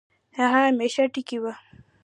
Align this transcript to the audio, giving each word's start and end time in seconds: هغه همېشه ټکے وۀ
هغه 0.37 0.59
همېشه 0.67 1.03
ټکے 1.13 1.37
وۀ 1.43 1.53